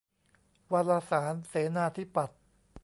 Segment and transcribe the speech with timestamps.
[0.71, 2.39] วารสารเสนาธิปัตย์